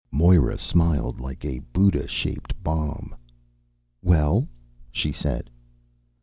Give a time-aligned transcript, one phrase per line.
[0.11, 3.13] _"Moira smiled, like a Buddha shaped bomb.
[4.01, 4.47] "Well?"
[4.91, 5.47] she said.